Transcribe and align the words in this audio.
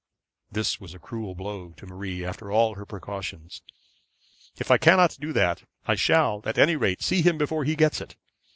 This 0.51 0.79
was 0.81 0.95
a 0.95 0.97
cruel 0.99 1.35
blow 1.35 1.73
to 1.77 1.85
Marie 1.85 2.25
after 2.25 2.51
all 2.51 2.73
her 2.73 2.87
precautions. 2.87 3.61
'If 4.57 4.71
I 4.71 4.79
cannot 4.79 5.15
do 5.21 5.31
that, 5.33 5.61
I 5.85 5.93
shall 5.93 6.41
at 6.43 6.57
any 6.57 6.75
rate 6.75 7.03
see 7.03 7.21
him 7.21 7.37
before 7.37 7.65
he 7.65 7.75
gets 7.75 8.01
it. 8.01 8.15